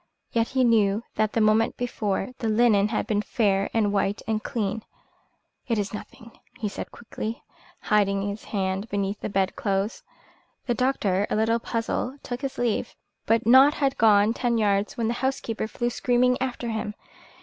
Yet 0.31 0.47
he 0.47 0.63
knew 0.63 1.03
that 1.13 1.33
the 1.33 1.41
moment 1.41 1.77
before 1.77 2.29
the 2.39 2.49
linen 2.49 2.87
had 2.87 3.05
been 3.05 3.21
fair 3.21 3.69
and 3.71 3.93
white 3.93 4.23
and 4.27 4.41
clean. 4.41 4.81
"It 5.67 5.77
is 5.77 5.93
nothing," 5.93 6.39
he 6.57 6.67
said 6.69 6.89
quickly, 6.91 7.43
hiding 7.81 8.27
his 8.27 8.45
hand 8.45 8.89
beneath 8.89 9.19
the 9.19 9.29
bed 9.29 9.55
clothes. 9.55 10.01
The 10.65 10.73
doctor, 10.73 11.27
a 11.29 11.35
little 11.35 11.59
puzzled, 11.59 12.23
took 12.23 12.41
his 12.41 12.57
leave, 12.57 12.95
but 13.27 13.41
had 13.43 13.45
not 13.45 13.97
gone 13.99 14.33
ten 14.33 14.57
yards 14.57 14.97
when 14.97 15.07
the 15.07 15.13
housekeeper 15.21 15.67
flew 15.67 15.91
screaming 15.91 16.35
after 16.41 16.69
him. 16.69 16.95